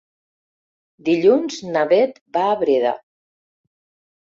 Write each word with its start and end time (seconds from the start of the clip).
Dilluns 1.09 1.59
na 1.77 1.85
Beth 1.93 2.19
va 2.39 2.49
a 2.55 2.59
Breda. 2.65 2.97